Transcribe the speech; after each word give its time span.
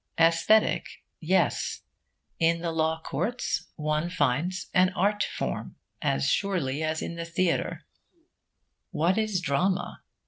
Aesthetic, 0.19 1.03
yes. 1.19 1.83
In 2.39 2.61
the 2.63 2.71
law 2.71 2.99
courts 3.01 3.67
one 3.75 4.09
finds 4.09 4.65
an 4.73 4.89
art 4.95 5.21
form, 5.23 5.75
as 6.01 6.27
surely 6.27 6.81
as 6.81 7.03
in 7.03 7.17
the 7.17 7.23
theatre. 7.25 7.85
What 8.89 9.19
is 9.19 9.39
drama? 9.41 10.01